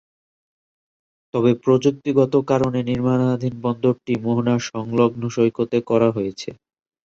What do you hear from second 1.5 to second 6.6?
প্রযুক্তিগত কারণে নির্মাণাধীন বন্দরটি, মোহনা সংলগ্ন সৈকতে করা হয়েছে।